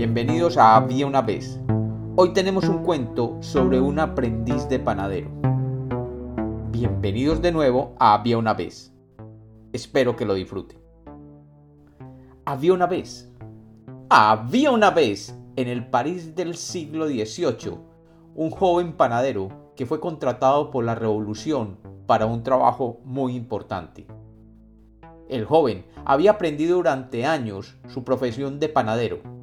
bienvenidos 0.00 0.56
a 0.56 0.76
Había 0.76 1.06
una 1.06 1.20
vez. 1.20 1.60
Hoy 2.16 2.32
tenemos 2.32 2.66
un 2.70 2.82
cuento 2.84 3.36
sobre 3.40 3.82
un 3.82 3.98
aprendiz 3.98 4.66
de 4.66 4.78
panadero. 4.78 5.28
Bienvenidos 6.70 7.42
de 7.42 7.52
nuevo 7.52 7.94
a 7.98 8.14
Había 8.14 8.38
una 8.38 8.54
vez. 8.54 8.94
Espero 9.74 10.16
que 10.16 10.24
lo 10.24 10.32
disfruten. 10.32 10.78
Había 12.46 12.72
una 12.72 12.86
vez. 12.86 13.30
Había 14.08 14.70
una 14.70 14.90
vez 14.90 15.38
en 15.56 15.68
el 15.68 15.86
París 15.86 16.34
del 16.34 16.54
siglo 16.54 17.06
XVIII 17.06 17.76
un 18.34 18.50
joven 18.50 18.94
panadero 18.94 19.74
que 19.76 19.84
fue 19.84 20.00
contratado 20.00 20.70
por 20.70 20.82
la 20.82 20.94
Revolución 20.94 21.76
para 22.06 22.24
un 22.24 22.42
trabajo 22.42 23.00
muy 23.04 23.36
importante. 23.36 24.06
El 25.28 25.44
joven 25.44 25.84
había 26.06 26.30
aprendido 26.30 26.76
durante 26.76 27.26
años 27.26 27.76
su 27.86 28.02
profesión 28.02 28.58
de 28.60 28.70
panadero 28.70 29.39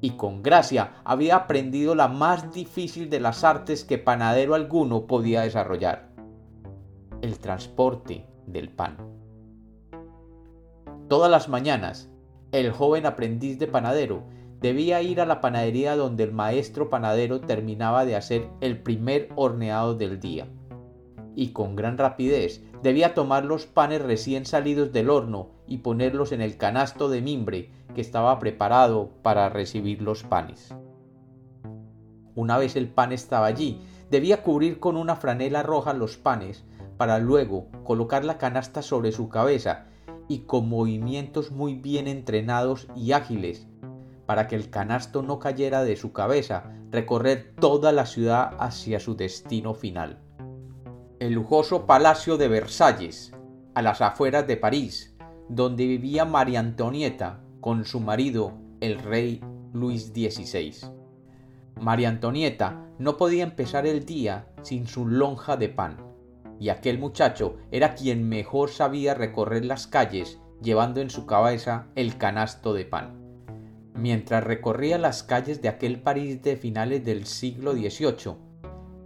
y 0.00 0.10
con 0.10 0.42
gracia 0.42 0.94
había 1.04 1.36
aprendido 1.36 1.94
la 1.94 2.08
más 2.08 2.52
difícil 2.52 3.10
de 3.10 3.20
las 3.20 3.44
artes 3.44 3.84
que 3.84 3.98
panadero 3.98 4.54
alguno 4.54 5.06
podía 5.06 5.42
desarrollar, 5.42 6.10
el 7.22 7.38
transporte 7.38 8.26
del 8.46 8.70
pan. 8.70 8.96
Todas 11.08 11.30
las 11.30 11.48
mañanas, 11.48 12.10
el 12.52 12.70
joven 12.70 13.06
aprendiz 13.06 13.58
de 13.58 13.66
panadero 13.66 14.22
debía 14.60 15.02
ir 15.02 15.20
a 15.20 15.26
la 15.26 15.40
panadería 15.40 15.96
donde 15.96 16.24
el 16.24 16.32
maestro 16.32 16.90
panadero 16.90 17.40
terminaba 17.40 18.04
de 18.04 18.16
hacer 18.16 18.48
el 18.60 18.78
primer 18.82 19.28
horneado 19.36 19.94
del 19.94 20.20
día 20.20 20.46
y 21.34 21.48
con 21.52 21.76
gran 21.76 21.96
rapidez 21.96 22.62
debía 22.82 23.14
tomar 23.14 23.44
los 23.44 23.66
panes 23.66 24.00
recién 24.02 24.46
salidos 24.46 24.92
del 24.92 25.10
horno 25.10 25.50
y 25.66 25.78
ponerlos 25.78 26.32
en 26.32 26.40
el 26.40 26.56
canasto 26.56 27.08
de 27.08 27.20
mimbre 27.20 27.70
que 27.94 28.00
estaba 28.00 28.38
preparado 28.38 29.10
para 29.22 29.48
recibir 29.48 30.02
los 30.02 30.22
panes. 30.22 30.74
Una 32.34 32.58
vez 32.58 32.76
el 32.76 32.88
pan 32.88 33.12
estaba 33.12 33.46
allí, 33.46 33.82
debía 34.10 34.42
cubrir 34.42 34.80
con 34.80 34.96
una 34.96 35.16
franela 35.16 35.62
roja 35.62 35.92
los 35.92 36.16
panes 36.16 36.64
para 36.96 37.18
luego 37.18 37.66
colocar 37.84 38.24
la 38.24 38.38
canasta 38.38 38.82
sobre 38.82 39.12
su 39.12 39.28
cabeza 39.28 39.86
y 40.28 40.40
con 40.40 40.68
movimientos 40.68 41.50
muy 41.50 41.74
bien 41.74 42.06
entrenados 42.06 42.88
y 42.94 43.12
ágiles 43.12 43.66
para 44.26 44.46
que 44.46 44.54
el 44.54 44.70
canasto 44.70 45.22
no 45.22 45.40
cayera 45.40 45.82
de 45.82 45.96
su 45.96 46.12
cabeza, 46.12 46.72
recorrer 46.90 47.52
toda 47.58 47.90
la 47.90 48.06
ciudad 48.06 48.54
hacia 48.60 49.00
su 49.00 49.16
destino 49.16 49.74
final 49.74 50.20
el 51.20 51.34
lujoso 51.34 51.84
Palacio 51.84 52.38
de 52.38 52.48
Versalles, 52.48 53.34
a 53.74 53.82
las 53.82 54.00
afueras 54.00 54.46
de 54.46 54.56
París, 54.56 55.14
donde 55.50 55.86
vivía 55.86 56.24
María 56.24 56.60
Antonieta 56.60 57.42
con 57.60 57.84
su 57.84 58.00
marido, 58.00 58.54
el 58.80 58.98
rey 58.98 59.44
Luis 59.74 60.06
XVI. 60.14 60.74
María 61.78 62.08
Antonieta 62.08 62.86
no 62.98 63.18
podía 63.18 63.44
empezar 63.44 63.86
el 63.86 64.06
día 64.06 64.46
sin 64.62 64.86
su 64.86 65.06
lonja 65.06 65.58
de 65.58 65.68
pan, 65.68 65.98
y 66.58 66.70
aquel 66.70 66.98
muchacho 66.98 67.58
era 67.70 67.94
quien 67.94 68.26
mejor 68.26 68.70
sabía 68.70 69.12
recorrer 69.12 69.66
las 69.66 69.86
calles 69.86 70.40
llevando 70.62 71.02
en 71.02 71.10
su 71.10 71.26
cabeza 71.26 71.88
el 71.96 72.16
canasto 72.16 72.72
de 72.72 72.86
pan. 72.86 73.20
Mientras 73.94 74.42
recorría 74.42 74.96
las 74.96 75.22
calles 75.22 75.60
de 75.60 75.68
aquel 75.68 76.00
París 76.00 76.42
de 76.42 76.56
finales 76.56 77.04
del 77.04 77.26
siglo 77.26 77.72
XVIII, 77.72 78.49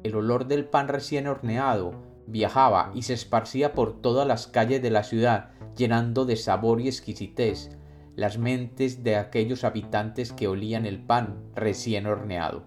el 0.05 0.15
olor 0.15 0.47
del 0.47 0.67
pan 0.67 0.87
recién 0.89 1.27
horneado 1.27 1.95
viajaba 2.27 2.93
y 2.95 3.03
se 3.03 3.15
esparcía 3.15 3.73
por 3.73 4.01
todas 4.01 4.27
las 4.27 4.47
calles 4.47 4.81
de 4.83 4.91
la 4.91 5.03
ciudad, 5.03 5.51
llenando 5.77 6.27
de 6.27 6.37
sabor 6.37 6.81
y 6.81 6.89
exquisitez 6.89 7.71
las 8.15 8.39
mentes 8.39 9.03
de 9.03 9.17
aquellos 9.17 9.65
habitantes 9.65 10.33
que 10.33 10.47
olían 10.47 10.87
el 10.87 11.01
pan 11.01 11.43
recién 11.55 12.07
horneado. 12.07 12.65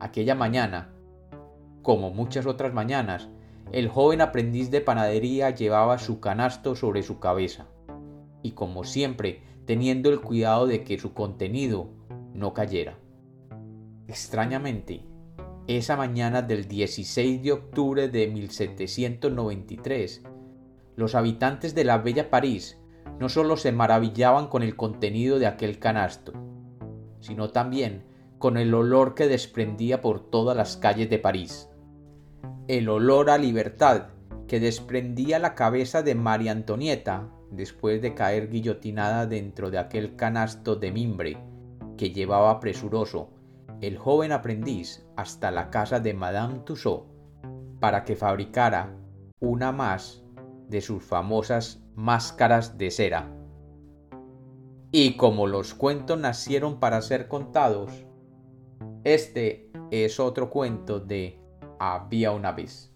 Aquella 0.00 0.34
mañana, 0.34 0.92
como 1.82 2.10
muchas 2.10 2.46
otras 2.46 2.72
mañanas, 2.72 3.28
el 3.70 3.88
joven 3.88 4.22
aprendiz 4.22 4.70
de 4.70 4.80
panadería 4.80 5.50
llevaba 5.50 5.98
su 5.98 6.20
canasto 6.20 6.74
sobre 6.74 7.02
su 7.02 7.20
cabeza, 7.20 7.66
y 8.42 8.52
como 8.52 8.84
siempre, 8.84 9.42
teniendo 9.66 10.10
el 10.10 10.20
cuidado 10.20 10.66
de 10.66 10.84
que 10.84 10.98
su 10.98 11.14
contenido 11.14 11.90
no 12.32 12.54
cayera. 12.54 12.98
Extrañamente, 14.08 15.04
esa 15.66 15.96
mañana 15.96 16.42
del 16.42 16.68
16 16.68 17.42
de 17.42 17.52
octubre 17.52 18.08
de 18.08 18.28
1793, 18.28 20.22
los 20.96 21.14
habitantes 21.14 21.74
de 21.74 21.84
la 21.84 21.98
bella 21.98 22.28
París 22.28 22.78
no 23.18 23.30
solo 23.30 23.56
se 23.56 23.72
maravillaban 23.72 24.48
con 24.48 24.62
el 24.62 24.76
contenido 24.76 25.38
de 25.38 25.46
aquel 25.46 25.78
canasto, 25.78 26.32
sino 27.20 27.50
también 27.50 28.04
con 28.38 28.58
el 28.58 28.74
olor 28.74 29.14
que 29.14 29.26
desprendía 29.26 30.02
por 30.02 30.20
todas 30.20 30.54
las 30.54 30.76
calles 30.76 31.08
de 31.08 31.18
París. 31.18 31.70
El 32.68 32.90
olor 32.90 33.30
a 33.30 33.38
libertad 33.38 34.08
que 34.46 34.60
desprendía 34.60 35.38
la 35.38 35.54
cabeza 35.54 36.02
de 36.02 36.14
María 36.14 36.52
Antonieta 36.52 37.30
después 37.50 38.02
de 38.02 38.14
caer 38.14 38.50
guillotinada 38.50 39.26
dentro 39.26 39.70
de 39.70 39.78
aquel 39.78 40.16
canasto 40.16 40.76
de 40.76 40.92
mimbre 40.92 41.38
que 41.96 42.10
llevaba 42.10 42.60
presuroso 42.60 43.30
el 43.86 43.98
joven 43.98 44.32
aprendiz 44.32 45.06
hasta 45.16 45.50
la 45.50 45.70
casa 45.70 46.00
de 46.00 46.14
Madame 46.14 46.60
Tussaud 46.60 47.02
para 47.80 48.04
que 48.04 48.16
fabricara 48.16 48.96
una 49.40 49.72
más 49.72 50.24
de 50.68 50.80
sus 50.80 51.02
famosas 51.02 51.82
máscaras 51.94 52.78
de 52.78 52.90
cera. 52.90 53.30
Y 54.90 55.16
como 55.16 55.46
los 55.46 55.74
cuentos 55.74 56.18
nacieron 56.18 56.80
para 56.80 57.02
ser 57.02 57.28
contados, 57.28 58.06
este 59.02 59.70
es 59.90 60.18
otro 60.18 60.50
cuento 60.50 61.00
de 61.00 61.40
Había 61.78 62.30
una 62.30 62.52
vez. 62.52 62.93